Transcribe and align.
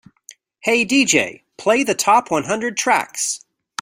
"Hey 0.61 0.83
DJ, 0.83 1.43
play 1.57 1.83
the 1.83 1.93
top 1.93 2.31
one 2.31 2.45
hundred 2.45 2.75
tracks" 2.75 3.45